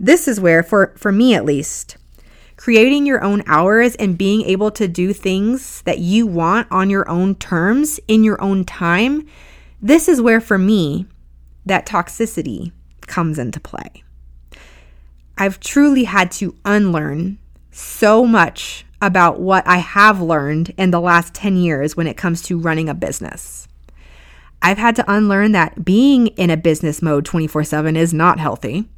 this 0.00 0.26
is 0.26 0.40
where, 0.40 0.62
for, 0.62 0.94
for 0.96 1.12
me 1.12 1.34
at 1.34 1.44
least, 1.44 1.98
creating 2.56 3.04
your 3.04 3.22
own 3.22 3.42
hours 3.46 3.94
and 3.96 4.16
being 4.18 4.42
able 4.42 4.70
to 4.70 4.88
do 4.88 5.12
things 5.12 5.82
that 5.82 5.98
you 5.98 6.26
want 6.26 6.66
on 6.70 6.88
your 6.88 7.08
own 7.08 7.34
terms 7.34 8.00
in 8.08 8.24
your 8.24 8.40
own 8.42 8.64
time, 8.64 9.26
this 9.80 10.08
is 10.08 10.20
where, 10.20 10.40
for 10.40 10.56
me, 10.56 11.06
that 11.66 11.86
toxicity 11.86 12.72
comes 13.06 13.38
into 13.38 13.60
play. 13.60 14.02
I've 15.36 15.60
truly 15.60 16.04
had 16.04 16.30
to 16.32 16.54
unlearn 16.64 17.38
so 17.70 18.24
much 18.24 18.86
about 19.02 19.40
what 19.40 19.66
I 19.66 19.78
have 19.78 20.20
learned 20.20 20.74
in 20.76 20.90
the 20.90 21.00
last 21.00 21.34
10 21.34 21.56
years 21.56 21.96
when 21.96 22.06
it 22.06 22.16
comes 22.16 22.42
to 22.42 22.58
running 22.58 22.88
a 22.88 22.94
business. 22.94 23.68
I've 24.62 24.78
had 24.78 24.96
to 24.96 25.10
unlearn 25.10 25.52
that 25.52 25.84
being 25.84 26.28
in 26.28 26.50
a 26.50 26.56
business 26.56 27.00
mode 27.00 27.24
24 27.24 27.64
7 27.64 27.96
is 27.96 28.12
not 28.12 28.38
healthy. 28.38 28.88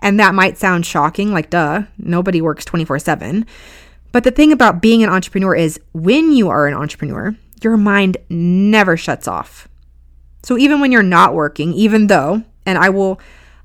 And 0.00 0.18
that 0.18 0.34
might 0.34 0.58
sound 0.58 0.86
shocking, 0.86 1.32
like, 1.32 1.50
duh, 1.50 1.82
nobody 1.98 2.40
works 2.40 2.64
24 2.64 2.98
7. 2.98 3.46
But 4.12 4.24
the 4.24 4.30
thing 4.30 4.50
about 4.50 4.82
being 4.82 5.02
an 5.02 5.10
entrepreneur 5.10 5.54
is 5.54 5.78
when 5.92 6.32
you 6.32 6.48
are 6.48 6.66
an 6.66 6.74
entrepreneur, 6.74 7.36
your 7.62 7.76
mind 7.76 8.16
never 8.28 8.96
shuts 8.96 9.28
off. 9.28 9.68
So 10.42 10.58
even 10.58 10.80
when 10.80 10.90
you're 10.90 11.02
not 11.02 11.34
working, 11.34 11.72
even 11.74 12.06
though, 12.06 12.42
and 12.66 12.78
I 12.78 12.88
will 12.88 13.20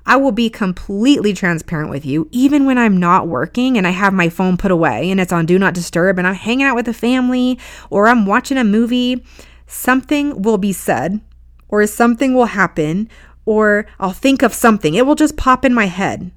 I 0.08 0.16
will 0.16 0.30
be 0.30 0.48
completely 0.48 1.32
transparent 1.32 1.90
with 1.90 2.06
you, 2.06 2.28
even 2.30 2.64
when 2.64 2.78
I'm 2.78 2.96
not 2.96 3.26
working 3.26 3.76
and 3.76 3.88
I 3.88 3.90
have 3.90 4.12
my 4.12 4.28
phone 4.28 4.56
put 4.56 4.70
away 4.70 5.10
and 5.10 5.20
it's 5.20 5.32
on 5.32 5.46
do 5.46 5.58
not 5.58 5.74
disturb 5.74 6.16
and 6.16 6.28
I'm 6.28 6.34
hanging 6.34 6.64
out 6.64 6.76
with 6.76 6.86
the 6.86 6.94
family 6.94 7.58
or 7.90 8.06
I'm 8.06 8.24
watching 8.24 8.56
a 8.56 8.62
movie, 8.62 9.24
something 9.66 10.42
will 10.42 10.58
be 10.58 10.72
said 10.72 11.20
or 11.68 11.84
something 11.88 12.34
will 12.34 12.46
happen 12.46 13.08
or 13.46 13.86
I'll 13.98 14.12
think 14.12 14.42
of 14.42 14.52
something. 14.52 14.94
It 14.94 15.06
will 15.06 15.14
just 15.14 15.36
pop 15.36 15.64
in 15.64 15.72
my 15.72 15.86
head. 15.86 16.32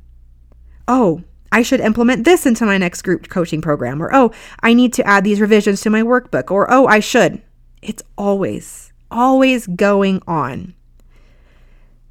Oh, 0.87 1.23
I 1.51 1.63
should 1.63 1.81
implement 1.81 2.23
this 2.23 2.45
into 2.45 2.65
my 2.65 2.77
next 2.77 3.01
group 3.01 3.27
coaching 3.27 3.61
program. 3.61 4.01
Or, 4.01 4.13
oh, 4.13 4.31
I 4.61 4.73
need 4.73 4.93
to 4.93 5.05
add 5.05 5.23
these 5.23 5.41
revisions 5.41 5.81
to 5.81 5.89
my 5.89 6.03
workbook. 6.03 6.51
Or, 6.51 6.71
oh, 6.71 6.85
I 6.85 6.99
should. 6.99 7.41
It's 7.81 8.03
always, 8.17 8.93
always 9.09 9.67
going 9.67 10.21
on. 10.27 10.75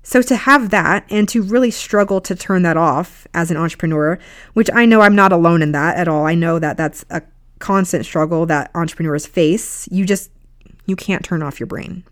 So, 0.03 0.23
to 0.23 0.37
have 0.37 0.71
that 0.71 1.05
and 1.11 1.29
to 1.29 1.43
really 1.43 1.71
struggle 1.71 2.21
to 2.23 2.35
turn 2.35 2.63
that 2.63 2.79
off 2.79 3.27
as 3.35 3.51
an 3.51 3.59
entrepreneur, 3.59 4.19
which 4.55 4.71
I 4.73 4.87
know 4.87 5.03
I'm 5.03 5.15
not 5.15 5.33
alone 5.33 5.61
in 5.61 5.73
that 5.73 5.97
at 5.97 6.09
all. 6.09 6.27
I 6.27 6.35
know 6.35 6.59
that 6.59 6.79
that's 6.79 7.05
a 7.11 7.23
constant 7.59 8.07
struggle 8.07 8.47
that 8.47 8.71
entrepreneurs 8.75 9.27
face. 9.27 9.87
You 9.93 10.07
just, 10.07 10.31
you 10.87 10.97
can't 10.97 11.25
turn 11.25 11.43
off 11.43 11.61
your 11.61 11.67
brain. 11.67 12.05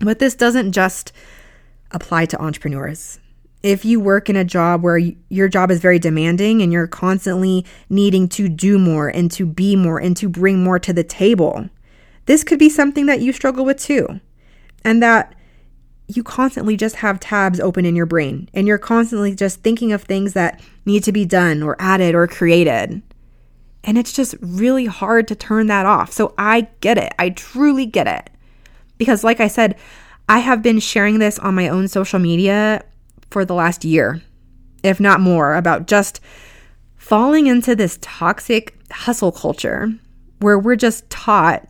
But 0.00 0.18
this 0.18 0.34
doesn't 0.34 0.72
just 0.72 1.12
apply 1.92 2.26
to 2.26 2.40
entrepreneurs 2.40 3.18
if 3.62 3.84
you 3.84 4.00
work 4.00 4.30
in 4.30 4.36
a 4.36 4.44
job 4.44 4.82
where 4.82 4.98
your 5.28 5.48
job 5.48 5.70
is 5.70 5.80
very 5.80 5.98
demanding 5.98 6.62
and 6.62 6.72
you're 6.72 6.86
constantly 6.86 7.66
needing 7.88 8.28
to 8.28 8.48
do 8.48 8.78
more 8.78 9.08
and 9.08 9.30
to 9.32 9.44
be 9.44 9.76
more 9.76 9.98
and 9.98 10.16
to 10.16 10.28
bring 10.28 10.62
more 10.62 10.78
to 10.78 10.92
the 10.92 11.04
table, 11.04 11.68
this 12.26 12.42
could 12.42 12.58
be 12.58 12.70
something 12.70 13.06
that 13.06 13.20
you 13.20 13.32
struggle 13.32 13.64
with 13.64 13.78
too. 13.78 14.20
And 14.82 15.02
that 15.02 15.34
you 16.06 16.22
constantly 16.22 16.76
just 16.76 16.96
have 16.96 17.20
tabs 17.20 17.60
open 17.60 17.84
in 17.84 17.94
your 17.94 18.06
brain 18.06 18.48
and 18.54 18.66
you're 18.66 18.78
constantly 18.78 19.34
just 19.34 19.60
thinking 19.60 19.92
of 19.92 20.02
things 20.02 20.32
that 20.32 20.60
need 20.86 21.04
to 21.04 21.12
be 21.12 21.26
done 21.26 21.62
or 21.62 21.76
added 21.78 22.14
or 22.14 22.26
created. 22.26 23.02
And 23.84 23.98
it's 23.98 24.12
just 24.12 24.34
really 24.40 24.86
hard 24.86 25.28
to 25.28 25.34
turn 25.34 25.66
that 25.66 25.86
off. 25.86 26.12
So 26.12 26.34
I 26.38 26.68
get 26.80 26.98
it. 26.98 27.12
I 27.18 27.30
truly 27.30 27.86
get 27.86 28.06
it. 28.06 28.30
Because, 28.98 29.24
like 29.24 29.40
I 29.40 29.48
said, 29.48 29.76
I 30.30 30.38
have 30.38 30.62
been 30.62 30.78
sharing 30.78 31.18
this 31.18 31.40
on 31.40 31.56
my 31.56 31.68
own 31.68 31.88
social 31.88 32.20
media 32.20 32.84
for 33.32 33.44
the 33.44 33.52
last 33.52 33.84
year, 33.84 34.22
if 34.84 35.00
not 35.00 35.20
more, 35.20 35.56
about 35.56 35.88
just 35.88 36.20
falling 36.96 37.48
into 37.48 37.74
this 37.74 37.98
toxic 38.00 38.78
hustle 38.92 39.32
culture 39.32 39.92
where 40.38 40.56
we're 40.56 40.76
just 40.76 41.10
taught 41.10 41.66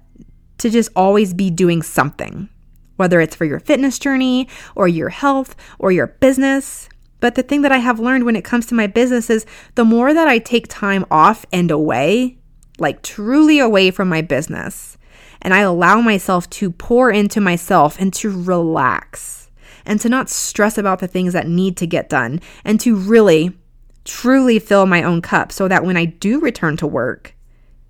to 0.59 0.69
just 0.69 0.91
always 0.95 1.33
be 1.33 1.49
doing 1.49 1.81
something, 1.81 2.51
whether 2.97 3.19
it's 3.19 3.35
for 3.35 3.47
your 3.47 3.61
fitness 3.61 3.99
journey 3.99 4.47
or 4.75 4.87
your 4.87 5.09
health 5.09 5.57
or 5.79 5.91
your 5.91 6.09
business. 6.09 6.91
But 7.21 7.37
the 7.37 7.43
thing 7.43 7.63
that 7.63 7.73
I 7.73 7.79
have 7.79 7.99
learned 7.99 8.27
when 8.27 8.37
it 8.37 8.45
comes 8.45 8.67
to 8.67 8.75
my 8.75 8.87
business 8.87 9.31
is 9.31 9.47
the 9.75 9.87
more 9.87 10.13
that 10.13 10.29
I 10.29 10.39
take 10.39 10.69
time 10.69 11.07
off 11.11 11.47
and 11.51 11.71
away, 11.71 12.37
like 12.79 13.01
truly 13.01 13.59
away 13.59 13.91
from 13.91 14.11
my 14.11 14.21
business, 14.21 14.99
and 15.43 15.55
I 15.55 15.61
allow 15.61 16.01
myself 16.01 16.49
to 16.51 16.71
pour 16.71 17.11
into 17.11 17.41
myself 17.41 17.99
and 17.99 18.13
to 18.15 18.31
relax 18.31 19.51
and 19.85 20.01
to 20.01 20.09
not 20.09 20.29
stress 20.29 20.79
about 20.79 20.99
the 20.99 21.09
things 21.09 21.33
that 21.33 21.49
need 21.49 21.77
to 21.79 21.87
get 21.87 22.09
done 22.09 22.41
and 22.65 22.79
to 22.81 22.95
really, 22.95 23.57
truly 24.05 24.59
fill 24.59 24.87
my 24.87 25.03
own 25.03 25.23
cup 25.23 25.53
so 25.53 25.69
that 25.69 25.85
when 25.85 25.97
I 25.97 26.05
do 26.05 26.41
return 26.41 26.77
to 26.79 26.87
work 26.87 27.35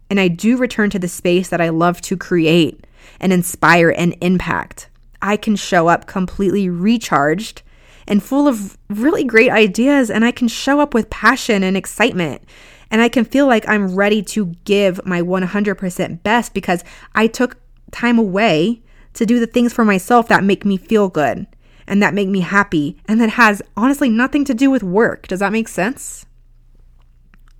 and 0.09 0.21
I 0.21 0.29
do 0.29 0.57
return 0.57 0.91
to 0.91 0.99
the 0.99 1.09
space 1.09 1.49
that 1.49 1.61
I 1.61 1.69
love 1.69 2.01
to 2.03 2.17
create 2.17 2.87
and 3.21 3.33
inspire 3.33 3.91
and 3.91 4.17
impact, 4.21 4.89
I 5.23 5.37
can 5.37 5.57
show 5.57 5.89
up 5.89 6.07
completely 6.07 6.69
recharged 6.69 7.63
and 8.07 8.23
full 8.23 8.49
of 8.49 8.77
really 8.89 9.25
great 9.25 9.51
ideas 9.51 10.11
and 10.11 10.25
I 10.25 10.33
can 10.33 10.49
show 10.49 10.81
up 10.81 10.95
with 10.95 11.11
passion 11.11 11.63
and 11.63 11.77
excitement. 11.77 12.43
And 12.91 13.01
I 13.01 13.09
can 13.09 13.25
feel 13.25 13.47
like 13.47 13.69
I'm 13.69 13.95
ready 13.95 14.23
to 14.23 14.47
give 14.65 15.05
my 15.07 15.23
100% 15.23 16.23
best 16.23 16.55
because 16.55 16.85
I 17.15 17.27
took 17.27 17.57
time 17.93 18.19
away 18.19 18.83
to 19.15 19.27
do 19.27 19.39
the 19.39 19.47
things 19.47 19.73
for 19.73 19.85
myself 19.85 20.29
that 20.29 20.45
make 20.45 20.65
me 20.65 20.77
feel 20.77 21.09
good 21.09 21.47
and 21.87 22.03
that 22.03 22.15
make 22.15 22.29
me 22.29 22.41
happy 22.41 22.97
and 23.07 23.21
that 23.21 23.31
has 23.31 23.63
honestly 23.77 24.09
nothing 24.09 24.45
to 24.45 24.55
do 24.55 24.71
with 24.71 24.83
work. 24.83 25.27
Does 25.27 25.41
that 25.41 25.53
make 25.53 25.69
sense? 25.69 26.27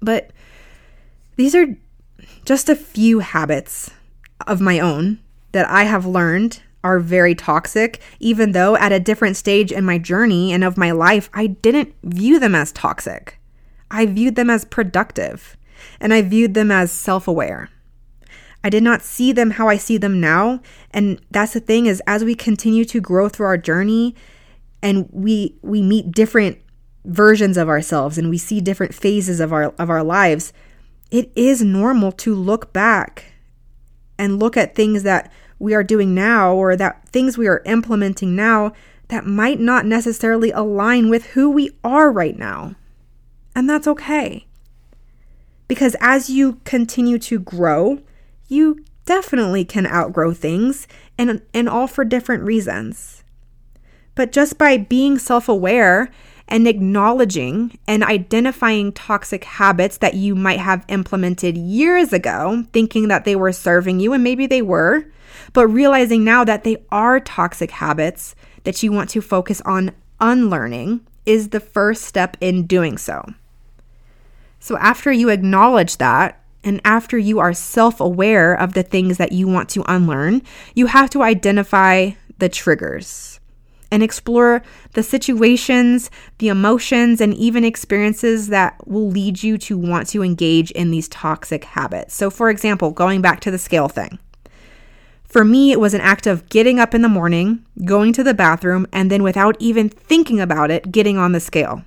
But 0.01 0.31
these 1.37 1.55
are 1.55 1.77
just 2.45 2.69
a 2.69 2.77
few 2.77 3.21
habits 3.21 3.91
of 4.47 4.61
my 4.61 4.79
own 4.79 5.19
that 5.53 5.69
I 5.69 5.85
have 5.85 6.07
learned 6.07 6.63
are 6.83 6.99
very 6.99 7.35
toxic, 7.35 8.01
even 8.21 8.53
though 8.53 8.77
at 8.77 8.93
a 8.93 9.01
different 9.01 9.37
stage 9.37 9.73
in 9.73 9.85
my 9.85 9.99
journey 9.99 10.53
and 10.53 10.65
of 10.65 10.79
my 10.79 10.93
life, 10.93 11.29
I 11.35 11.49
didn't 11.49 11.95
view 12.03 12.39
them 12.39 12.55
as 12.55 12.73
toxic. 12.73 13.40
I 13.91 14.07
viewed 14.07 14.37
them 14.37 14.51
as 14.51 14.65
productive 14.65 15.57
and 16.01 16.15
I 16.15 16.23
viewed 16.23 16.55
them 16.55 16.71
as 16.71 16.91
self 16.93 17.27
aware. 17.27 17.71
I 18.63 18.71
did 18.71 18.83
not 18.83 19.03
see 19.03 19.33
them 19.33 19.53
how 19.53 19.69
I 19.69 19.77
see 19.77 19.97
them 19.97 20.21
now. 20.21 20.61
And 20.91 21.21
that's 21.31 21.55
the 21.55 21.61
thing 21.61 21.87
is 21.87 22.03
as 22.07 22.25
we 22.25 22.35
continue 22.35 22.85
to 22.87 23.01
grow 23.01 23.29
through 23.29 23.47
our 23.47 23.59
journey 23.59 24.15
and 24.83 25.09
we 25.11 25.57
we 25.63 25.83
meet 25.83 26.13
different 26.13 26.59
versions 27.05 27.57
of 27.57 27.69
ourselves 27.69 28.19
and 28.19 28.29
we 28.29 28.39
see 28.39 28.61
different 28.61 28.95
phases 28.95 29.41
of 29.41 29.53
our 29.53 29.75
of 29.79 29.91
our 29.91 30.05
lives, 30.05 30.53
it 31.11 31.33
is 31.35 31.63
normal 31.63 32.13
to 32.13 32.35
look 32.35 32.73
back 32.73 33.33
and 34.19 34.39
look 34.39 34.57
at 34.57 34.75
things 34.75 35.03
that 35.03 35.33
we 35.59 35.75
are 35.75 35.85
doing 35.85 36.15
now 36.15 36.55
or 36.55 36.77
that 36.77 37.09
things 37.09 37.37
we 37.37 37.47
are 37.47 37.63
implementing 37.65 38.37
now 38.37 38.73
that 39.09 39.27
might 39.27 39.59
not 39.59 39.85
necessarily 39.85 40.51
align 40.51 41.11
with 41.11 41.27
who 41.27 41.51
we 41.51 41.71
are 41.83 42.13
right 42.13 42.39
now. 42.39 42.75
And 43.55 43.69
that's 43.69 43.87
okay. 43.87 44.47
Because 45.69 45.97
as 46.01 46.31
you 46.31 46.61
continue 46.65 47.19
to 47.21 47.39
grow, 47.39 48.01
you 48.49 48.85
definitely 49.05 49.65
can 49.65 49.87
outgrow 49.87 50.33
things 50.33 50.87
and, 51.19 51.43
and 51.55 51.69
all 51.69 51.87
for 51.87 52.05
different 52.05 52.43
reasons. 52.43 53.25
But 54.15 54.33
just 54.33 54.59
by 54.59 54.77
being 54.77 55.19
self 55.19 55.49
aware 55.49 56.11
and 56.49 56.67
acknowledging 56.67 57.79
and 57.87 58.03
identifying 58.03 58.93
toxic 58.93 59.45
habits 59.45 59.99
that 59.99 60.15
you 60.15 60.35
might 60.35 60.59
have 60.59 60.85
implemented 60.89 61.57
years 61.57 62.13
ago, 62.13 62.65
thinking 62.73 63.09
that 63.09 63.25
they 63.25 63.37
were 63.37 63.53
serving 63.53 64.01
you, 64.01 64.13
and 64.13 64.25
maybe 64.25 64.47
they 64.47 64.63
were, 64.63 65.05
but 65.53 65.69
realizing 65.69 66.25
now 66.25 66.45
that 66.45 66.65
they 66.65 66.77
are 66.91 67.21
toxic 67.21 67.71
habits 67.71 68.35
that 68.65 68.83
you 68.83 68.93
want 68.93 69.11
to 69.11 69.21
focus 69.21 69.61
on 69.63 69.93
unlearning 70.21 71.01
is 71.25 71.51
the 71.51 71.61
first 71.61 72.05
step 72.05 72.37
in 72.41 72.67
doing 72.67 72.99
so. 72.99 73.25
So, 74.61 74.77
after 74.77 75.11
you 75.11 75.31
acknowledge 75.31 75.97
that, 75.97 76.41
and 76.63 76.81
after 76.85 77.17
you 77.17 77.39
are 77.39 77.55
self 77.55 78.01
aware 78.01 78.55
of 78.55 78.75
the 78.75 78.83
things 78.83 79.17
that 79.17 79.33
you 79.33 79.49
want 79.49 79.71
to 79.71 79.85
unlearn, 79.91 80.43
you 80.75 80.87
have 80.87 81.11
to 81.11 81.23
identify 81.23 82.11
the 82.39 82.49
triggers 82.49 83.41
and 83.91 84.03
explore 84.03 84.63
the 84.93 85.03
situations, 85.03 86.11
the 86.39 86.49
emotions, 86.49 87.21
and 87.21 87.35
even 87.35 87.65
experiences 87.65 88.49
that 88.49 88.87
will 88.87 89.09
lead 89.09 89.43
you 89.43 89.59
to 89.59 89.77
want 89.77 90.09
to 90.09 90.23
engage 90.23 90.71
in 90.73 90.91
these 90.91 91.09
toxic 91.09 91.65
habits. 91.65 92.15
So, 92.15 92.31
for 92.31 92.51
example, 92.51 92.91
going 92.91 93.21
back 93.21 93.41
to 93.41 93.51
the 93.51 93.59
scale 93.59 93.89
thing. 93.89 94.19
For 95.25 95.45
me, 95.45 95.71
it 95.71 95.81
was 95.81 95.95
an 95.95 96.01
act 96.01 96.27
of 96.27 96.49
getting 96.49 96.79
up 96.79 96.93
in 96.95 97.03
the 97.03 97.09
morning, 97.09 97.65
going 97.85 98.13
to 98.15 98.25
the 98.25 98.35
bathroom, 98.35 98.87
and 98.93 99.11
then 99.11 99.23
without 99.23 99.57
even 99.61 99.89
thinking 99.89 100.41
about 100.41 100.71
it, 100.71 100.91
getting 100.91 101.19
on 101.19 101.33
the 101.33 101.41
scale. 101.41 101.85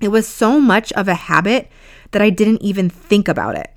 It 0.00 0.08
was 0.08 0.28
so 0.28 0.60
much 0.60 0.92
of 0.92 1.08
a 1.08 1.14
habit 1.14 1.70
that 2.12 2.22
I 2.22 2.30
didn't 2.30 2.62
even 2.62 2.90
think 2.90 3.28
about 3.28 3.56
it. 3.56 3.70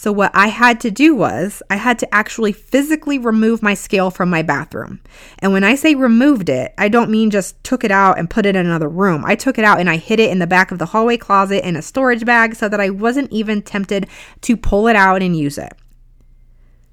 So, 0.00 0.12
what 0.12 0.30
I 0.32 0.46
had 0.46 0.80
to 0.80 0.90
do 0.90 1.14
was, 1.14 1.62
I 1.68 1.76
had 1.76 1.98
to 1.98 2.14
actually 2.14 2.52
physically 2.52 3.18
remove 3.18 3.62
my 3.62 3.74
scale 3.74 4.10
from 4.10 4.30
my 4.30 4.40
bathroom. 4.40 5.00
And 5.40 5.52
when 5.52 5.62
I 5.62 5.74
say 5.74 5.94
removed 5.94 6.48
it, 6.48 6.72
I 6.78 6.88
don't 6.88 7.10
mean 7.10 7.28
just 7.28 7.62
took 7.64 7.84
it 7.84 7.90
out 7.90 8.18
and 8.18 8.30
put 8.30 8.46
it 8.46 8.56
in 8.56 8.64
another 8.64 8.88
room. 8.88 9.24
I 9.26 9.34
took 9.34 9.58
it 9.58 9.64
out 9.64 9.78
and 9.78 9.90
I 9.90 9.98
hid 9.98 10.18
it 10.18 10.30
in 10.30 10.38
the 10.38 10.46
back 10.46 10.72
of 10.72 10.78
the 10.78 10.86
hallway 10.86 11.18
closet 11.18 11.68
in 11.68 11.76
a 11.76 11.82
storage 11.82 12.24
bag 12.24 12.54
so 12.54 12.66
that 12.66 12.80
I 12.80 12.88
wasn't 12.88 13.30
even 13.30 13.60
tempted 13.60 14.06
to 14.40 14.56
pull 14.56 14.88
it 14.88 14.96
out 14.96 15.22
and 15.22 15.36
use 15.36 15.58
it. 15.58 15.74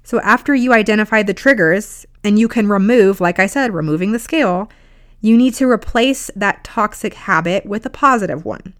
So, 0.02 0.20
after 0.20 0.54
you 0.54 0.74
identify 0.74 1.22
the 1.22 1.32
triggers 1.32 2.04
and 2.22 2.38
you 2.38 2.46
can 2.46 2.68
remove, 2.68 3.22
like 3.22 3.38
I 3.38 3.46
said, 3.46 3.72
removing 3.72 4.12
the 4.12 4.18
scale, 4.18 4.68
you 5.20 5.36
need 5.36 5.54
to 5.54 5.68
replace 5.68 6.30
that 6.36 6.64
toxic 6.64 7.14
habit 7.14 7.66
with 7.66 7.84
a 7.86 7.90
positive 7.90 8.44
one. 8.44 8.74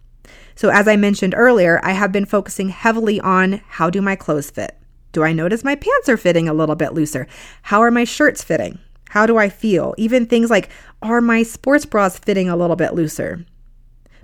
So, 0.55 0.69
as 0.69 0.87
I 0.87 0.95
mentioned 0.95 1.33
earlier, 1.37 1.79
I 1.83 1.91
have 1.93 2.11
been 2.11 2.25
focusing 2.25 2.69
heavily 2.69 3.19
on 3.19 3.61
how 3.67 3.89
do 3.89 4.01
my 4.01 4.15
clothes 4.15 4.51
fit? 4.51 4.77
Do 5.11 5.23
I 5.23 5.33
notice 5.33 5.63
my 5.63 5.75
pants 5.75 6.09
are 6.09 6.17
fitting 6.17 6.47
a 6.47 6.53
little 6.53 6.75
bit 6.75 6.93
looser? 6.93 7.27
How 7.63 7.81
are 7.81 7.91
my 7.91 8.03
shirts 8.03 8.43
fitting? 8.43 8.79
How 9.09 9.25
do 9.25 9.37
I 9.37 9.49
feel? 9.49 9.95
Even 9.97 10.25
things 10.25 10.49
like, 10.49 10.69
are 11.01 11.21
my 11.21 11.43
sports 11.43 11.85
bras 11.85 12.19
fitting 12.19 12.49
a 12.49 12.55
little 12.55 12.75
bit 12.75 12.93
looser? 12.93 13.45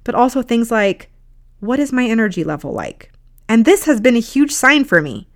But 0.03 0.13
also 0.13 0.41
things 0.41 0.69
like, 0.69 1.09
what 1.59 1.79
is 1.79 1.91
my 1.91 2.05
energy 2.05 2.43
level 2.43 2.71
like? 2.71 3.11
And 3.49 3.65
this 3.65 3.85
has 3.85 3.99
been 3.99 4.15
a 4.15 4.19
huge 4.19 4.51
sign 4.51 4.83
for 4.83 5.01
me 5.01 5.27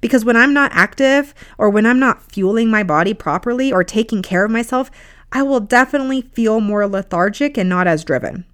Because 0.00 0.24
when 0.24 0.36
I'm 0.36 0.52
not 0.52 0.72
active 0.74 1.34
or 1.58 1.70
when 1.70 1.86
I'm 1.86 1.98
not 1.98 2.22
fueling 2.32 2.70
my 2.70 2.82
body 2.82 3.14
properly 3.14 3.72
or 3.72 3.84
taking 3.84 4.22
care 4.22 4.44
of 4.44 4.50
myself, 4.50 4.90
I 5.32 5.42
will 5.42 5.60
definitely 5.60 6.22
feel 6.22 6.60
more 6.60 6.86
lethargic 6.86 7.56
and 7.56 7.68
not 7.68 7.86
as 7.86 8.04
driven. 8.04 8.44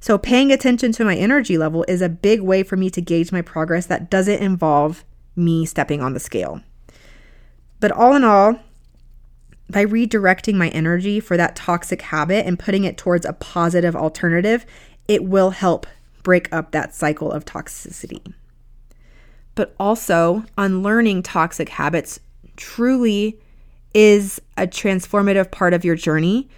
So, 0.00 0.18
paying 0.18 0.52
attention 0.52 0.92
to 0.92 1.04
my 1.04 1.16
energy 1.16 1.56
level 1.56 1.84
is 1.88 2.02
a 2.02 2.08
big 2.08 2.40
way 2.40 2.62
for 2.62 2.76
me 2.76 2.90
to 2.90 3.00
gauge 3.00 3.32
my 3.32 3.40
progress 3.40 3.86
that 3.86 4.10
doesn't 4.10 4.42
involve 4.42 5.04
me 5.34 5.64
stepping 5.64 6.02
on 6.02 6.12
the 6.12 6.20
scale. 6.20 6.60
But 7.80 7.92
all 7.92 8.14
in 8.14 8.24
all, 8.24 8.58
by 9.70 9.84
redirecting 9.84 10.54
my 10.54 10.68
energy 10.68 11.20
for 11.20 11.36
that 11.36 11.56
toxic 11.56 12.02
habit 12.02 12.46
and 12.46 12.58
putting 12.58 12.84
it 12.84 12.98
towards 12.98 13.24
a 13.24 13.32
positive 13.32 13.96
alternative, 13.96 14.66
it 15.08 15.24
will 15.24 15.50
help 15.50 15.86
break 16.22 16.52
up 16.52 16.72
that 16.72 16.94
cycle 16.94 17.32
of 17.32 17.44
toxicity. 17.44 18.34
But 19.54 19.74
also, 19.78 20.44
unlearning 20.58 21.22
toxic 21.22 21.70
habits 21.70 22.20
truly 22.56 23.40
is 23.94 24.40
a 24.56 24.66
transformative 24.66 25.50
part 25.50 25.72
of 25.72 25.84
your 25.84 25.96
journey 25.96 26.48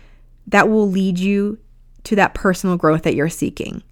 that 0.47 0.69
will 0.69 0.91
lead 0.91 1.19
you 1.19 1.59
to 2.05 2.17
that 2.17 2.35
personal 2.35 2.77
growth 2.77 3.03
that 3.03 3.15
you're 3.15 3.29
seeking. 3.29 3.83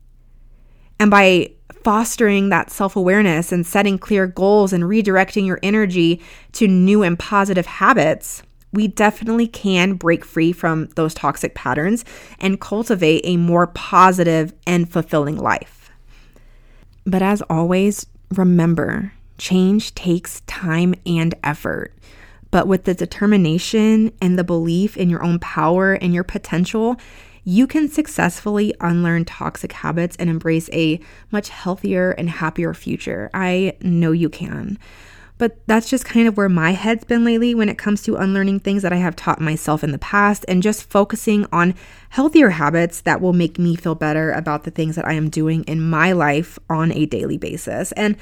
And 0.99 1.11
by 1.11 1.51
fostering 1.83 2.49
that 2.49 2.71
self 2.71 2.97
awareness 2.97 3.53
and 3.53 3.67
setting 3.67 3.99
clear 3.99 4.27
goals 4.27 4.73
and 4.73 4.85
redirecting 4.85 5.47
your 5.47 5.61
energy 5.63 6.23
to 6.53 6.67
new 6.67 7.03
and 7.03 7.19
positive 7.19 7.67
habits, 7.67 8.43
we 8.73 8.89
definitely 8.89 9.47
can 9.47 9.95
break 9.95 10.25
free 10.25 10.53
from 10.53 10.87
those 10.97 11.15
toxic 11.15 11.55
patterns 11.55 12.05
and 12.41 12.61
cultivate 12.61 13.21
a 13.25 13.37
more 13.37 13.69
positive 13.69 14.53
and 14.67 14.91
fulfilling 14.91 15.37
life. 15.37 15.91
But 17.05 17.23
as 17.23 17.43
always, 17.43 18.07
remember 18.33 19.13
change 19.37 19.95
takes 19.95 20.41
time 20.43 20.95
and 21.07 21.35
effort. 21.43 21.93
But 22.55 22.69
with 22.69 22.85
the 22.85 22.95
determination 22.95 24.13
and 24.23 24.39
the 24.39 24.45
belief 24.45 24.97
in 24.97 25.11
your 25.11 25.25
own 25.25 25.41
power 25.41 25.95
and 25.95 26.15
your 26.15 26.23
potential, 26.23 26.95
you 27.43 27.67
can 27.67 27.89
successfully 27.89 28.73
unlearn 28.81 29.25
toxic 29.25 29.73
habits 29.73 30.15
and 30.21 30.31
embrace 30.31 30.71
a 30.73 31.01
much 31.33 31.49
healthier 31.49 32.13
and 32.13 32.31
happier 32.31 32.73
future. 32.73 33.29
I 33.35 33.77
know 33.81 34.13
you 34.13 34.29
can. 34.29 34.79
But 35.37 35.67
that's 35.67 35.91
just 35.91 36.05
kind 36.05 36.29
of 36.29 36.37
where 36.37 36.49
my 36.49 36.71
head's 36.71 37.03
been 37.03 37.25
lately 37.25 37.57
when 37.57 37.69
it 37.69 37.77
comes 37.77 38.05
to 38.05 38.15
unlearning 38.15 38.61
things 38.61 38.83
that 38.83 38.93
I 38.93 38.99
have 38.99 39.17
taught 39.17 39.41
myself 39.41 39.83
in 39.83 39.91
the 39.91 39.99
past 39.99 40.45
and 40.47 40.63
just 40.63 40.89
focusing 40.89 41.47
on 41.51 41.75
healthier 42.11 42.51
habits 42.51 43.01
that 43.01 43.21
will 43.21 43.33
make 43.33 43.59
me 43.59 43.75
feel 43.75 43.97
better 43.97 44.31
about 44.31 44.63
the 44.63 44.71
things 44.71 44.95
that 44.95 45.09
I 45.09 45.15
am 45.15 45.29
doing 45.29 45.65
in 45.65 45.81
my 45.81 46.13
life 46.13 46.57
on 46.71 46.93
a 46.93 47.07
daily 47.07 47.37
basis. 47.37 47.91
And 47.93 48.17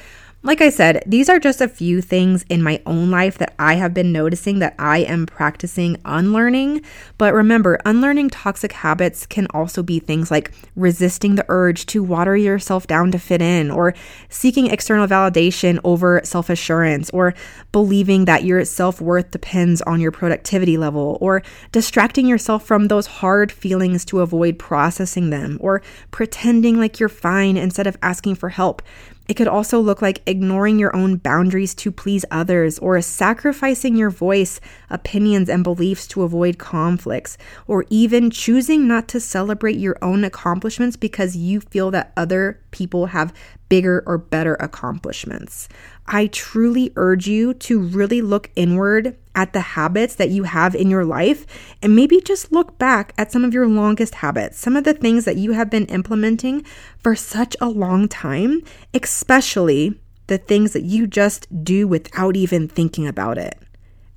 like 0.44 0.60
I 0.60 0.70
said, 0.70 1.04
these 1.06 1.28
are 1.28 1.38
just 1.38 1.60
a 1.60 1.68
few 1.68 2.00
things 2.00 2.44
in 2.48 2.64
my 2.64 2.82
own 2.84 3.12
life 3.12 3.38
that 3.38 3.54
I 3.60 3.74
have 3.74 3.94
been 3.94 4.10
noticing 4.10 4.58
that 4.58 4.74
I 4.76 4.98
am 4.98 5.24
practicing 5.24 5.98
unlearning. 6.04 6.82
But 7.16 7.32
remember, 7.32 7.78
unlearning 7.84 8.30
toxic 8.30 8.72
habits 8.72 9.24
can 9.24 9.46
also 9.54 9.84
be 9.84 10.00
things 10.00 10.32
like 10.32 10.50
resisting 10.74 11.36
the 11.36 11.46
urge 11.48 11.86
to 11.86 12.02
water 12.02 12.36
yourself 12.36 12.88
down 12.88 13.12
to 13.12 13.20
fit 13.20 13.40
in, 13.40 13.70
or 13.70 13.94
seeking 14.28 14.66
external 14.66 15.06
validation 15.06 15.78
over 15.84 16.20
self 16.24 16.50
assurance, 16.50 17.08
or 17.10 17.34
believing 17.70 18.24
that 18.24 18.42
your 18.42 18.64
self 18.64 19.00
worth 19.00 19.30
depends 19.30 19.80
on 19.82 20.00
your 20.00 20.10
productivity 20.10 20.76
level, 20.76 21.18
or 21.20 21.44
distracting 21.70 22.26
yourself 22.26 22.66
from 22.66 22.88
those 22.88 23.06
hard 23.06 23.52
feelings 23.52 24.04
to 24.06 24.20
avoid 24.20 24.58
processing 24.58 25.30
them, 25.30 25.56
or 25.60 25.82
pretending 26.10 26.80
like 26.80 26.98
you're 26.98 27.08
fine 27.08 27.56
instead 27.56 27.86
of 27.86 27.96
asking 28.02 28.34
for 28.34 28.48
help. 28.48 28.82
It 29.28 29.34
could 29.34 29.48
also 29.48 29.80
look 29.80 30.02
like 30.02 30.22
ignoring 30.26 30.78
your 30.78 30.94
own 30.94 31.16
boundaries 31.16 31.74
to 31.76 31.92
please 31.92 32.24
others, 32.30 32.78
or 32.80 33.00
sacrificing 33.00 33.96
your 33.96 34.10
voice, 34.10 34.60
opinions, 34.90 35.48
and 35.48 35.62
beliefs 35.62 36.06
to 36.08 36.22
avoid 36.22 36.58
conflicts, 36.58 37.38
or 37.66 37.84
even 37.88 38.30
choosing 38.30 38.88
not 38.88 39.08
to 39.08 39.20
celebrate 39.20 39.76
your 39.76 39.96
own 40.02 40.24
accomplishments 40.24 40.96
because 40.96 41.36
you 41.36 41.60
feel 41.60 41.90
that 41.92 42.12
other 42.16 42.60
people 42.72 43.06
have 43.06 43.32
bigger 43.68 44.02
or 44.06 44.18
better 44.18 44.54
accomplishments. 44.56 45.68
I 46.06 46.26
truly 46.26 46.92
urge 46.96 47.26
you 47.26 47.54
to 47.54 47.78
really 47.78 48.20
look 48.20 48.50
inward 48.56 49.16
at 49.34 49.52
the 49.52 49.60
habits 49.60 50.14
that 50.16 50.30
you 50.30 50.44
have 50.44 50.74
in 50.74 50.90
your 50.90 51.04
life 51.04 51.46
and 51.80 51.96
maybe 51.96 52.20
just 52.20 52.52
look 52.52 52.78
back 52.78 53.12
at 53.16 53.32
some 53.32 53.44
of 53.44 53.54
your 53.54 53.66
longest 53.66 54.16
habits, 54.16 54.58
some 54.58 54.76
of 54.76 54.84
the 54.84 54.94
things 54.94 55.24
that 55.24 55.36
you 55.36 55.52
have 55.52 55.70
been 55.70 55.86
implementing 55.86 56.64
for 56.98 57.14
such 57.14 57.56
a 57.60 57.68
long 57.68 58.08
time, 58.08 58.62
especially 58.94 59.98
the 60.26 60.38
things 60.38 60.72
that 60.72 60.84
you 60.84 61.06
just 61.06 61.46
do 61.64 61.86
without 61.86 62.36
even 62.36 62.68
thinking 62.68 63.06
about 63.06 63.38
it. 63.38 63.58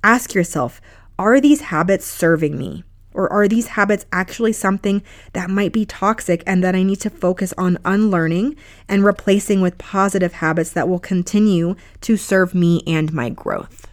Ask 0.04 0.34
yourself, 0.34 0.80
are 1.18 1.40
these 1.40 1.62
habits 1.62 2.06
serving 2.06 2.56
me? 2.56 2.84
Or 3.12 3.32
are 3.32 3.48
these 3.48 3.68
habits 3.68 4.04
actually 4.12 4.52
something 4.52 5.02
that 5.32 5.48
might 5.48 5.72
be 5.72 5.86
toxic 5.86 6.42
and 6.46 6.62
that 6.62 6.74
I 6.74 6.82
need 6.82 7.00
to 7.00 7.10
focus 7.10 7.54
on 7.56 7.78
unlearning 7.82 8.56
and 8.90 9.02
replacing 9.02 9.62
with 9.62 9.78
positive 9.78 10.34
habits 10.34 10.70
that 10.72 10.86
will 10.86 10.98
continue 10.98 11.76
to 12.02 12.18
serve 12.18 12.54
me 12.54 12.82
and 12.86 13.14
my 13.14 13.30
growth? 13.30 13.86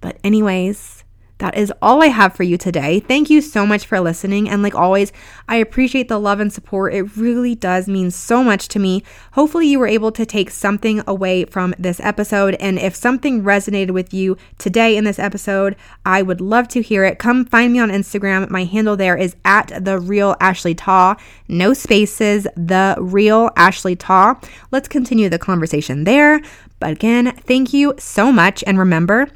But, 0.00 0.18
anyways, 0.24 1.04
that 1.40 1.56
is 1.56 1.72
all 1.80 2.02
I 2.02 2.08
have 2.08 2.34
for 2.34 2.42
you 2.42 2.58
today. 2.58 3.00
Thank 3.00 3.30
you 3.30 3.40
so 3.40 3.64
much 3.64 3.86
for 3.86 3.98
listening. 3.98 4.48
And 4.48 4.62
like 4.62 4.74
always, 4.74 5.10
I 5.48 5.56
appreciate 5.56 6.08
the 6.08 6.20
love 6.20 6.38
and 6.38 6.52
support. 6.52 6.92
It 6.92 7.16
really 7.16 7.54
does 7.54 7.88
mean 7.88 8.10
so 8.10 8.44
much 8.44 8.68
to 8.68 8.78
me. 8.78 9.02
Hopefully, 9.32 9.66
you 9.66 9.78
were 9.78 9.86
able 9.86 10.12
to 10.12 10.26
take 10.26 10.50
something 10.50 11.02
away 11.06 11.46
from 11.46 11.74
this 11.78 11.98
episode. 12.00 12.56
And 12.60 12.78
if 12.78 12.94
something 12.94 13.42
resonated 13.42 13.92
with 13.92 14.12
you 14.12 14.36
today 14.58 14.98
in 14.98 15.04
this 15.04 15.18
episode, 15.18 15.76
I 16.04 16.20
would 16.20 16.42
love 16.42 16.68
to 16.68 16.82
hear 16.82 17.04
it. 17.04 17.18
Come 17.18 17.46
find 17.46 17.72
me 17.72 17.78
on 17.78 17.88
Instagram. 17.88 18.50
My 18.50 18.64
handle 18.64 18.96
there 18.96 19.16
is 19.16 19.34
at 19.46 19.72
the 19.82 19.98
real 19.98 20.36
Ashley 20.40 20.74
Ta. 20.74 21.16
No 21.48 21.72
spaces, 21.72 22.46
the 22.54 22.96
real 23.00 23.48
Ashley 23.56 23.96
Ta. 23.96 24.38
Let's 24.72 24.88
continue 24.88 25.30
the 25.30 25.38
conversation 25.38 26.04
there. 26.04 26.42
But 26.80 26.92
again, 26.92 27.34
thank 27.34 27.72
you 27.72 27.94
so 27.98 28.30
much. 28.30 28.62
And 28.66 28.78
remember, 28.78 29.28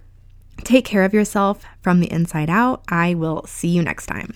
Take 0.64 0.84
care 0.84 1.04
of 1.04 1.14
yourself 1.14 1.64
from 1.82 2.00
the 2.00 2.10
inside 2.10 2.50
out. 2.50 2.82
I 2.88 3.14
will 3.14 3.44
see 3.46 3.68
you 3.68 3.82
next 3.82 4.06
time. 4.06 4.34